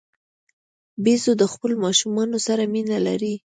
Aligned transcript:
بیزو 1.03 1.31
د 1.37 1.43
خپلو 1.53 1.75
ماشومانو 1.85 2.37
سره 2.47 2.63
مینه 2.73 2.97
لري. 3.07 3.35